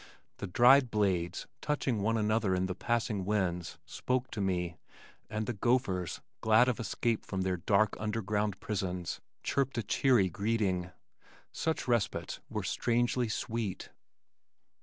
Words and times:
The 0.37 0.47
dried 0.47 0.89
blades 0.89 1.45
touching 1.61 2.01
one 2.01 2.17
another 2.17 2.55
in 2.55 2.65
the 2.65 2.73
passing 2.73 3.23
winds, 3.23 3.77
spoke 3.85 4.31
to 4.31 4.41
me, 4.41 4.77
and 5.29 5.45
the 5.45 5.53
gophers, 5.53 6.21
glad 6.41 6.67
of 6.67 6.79
escape 6.79 7.23
from 7.23 7.41
their 7.43 7.57
dark, 7.57 7.95
underground 7.99 8.59
prisons, 8.59 9.21
chirped 9.43 9.77
a 9.77 9.83
cheery 9.83 10.27
greeting. 10.27 10.89
Such 11.51 11.87
respites 11.87 12.39
were 12.49 12.63
strangely 12.63 13.29
sweet. 13.29 13.89